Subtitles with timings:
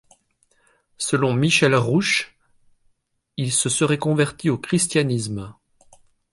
[0.97, 2.35] Selon Michel Rouche,
[3.37, 5.53] il se serait converti au christianisme.